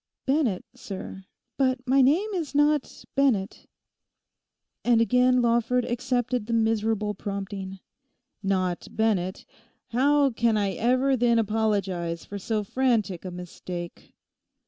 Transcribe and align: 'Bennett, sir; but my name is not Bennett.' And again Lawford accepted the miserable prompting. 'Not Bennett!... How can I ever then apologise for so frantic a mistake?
'Bennett, 0.25 0.65
sir; 0.73 1.25
but 1.59 1.87
my 1.87 2.01
name 2.01 2.33
is 2.33 2.55
not 2.55 3.05
Bennett.' 3.13 3.67
And 4.83 4.99
again 4.99 5.43
Lawford 5.43 5.85
accepted 5.85 6.47
the 6.47 6.53
miserable 6.53 7.13
prompting. 7.13 7.77
'Not 8.41 8.87
Bennett!... 8.89 9.45
How 9.89 10.31
can 10.31 10.57
I 10.57 10.71
ever 10.71 11.15
then 11.15 11.37
apologise 11.37 12.25
for 12.25 12.39
so 12.39 12.63
frantic 12.63 13.23
a 13.25 13.29
mistake? 13.29 14.15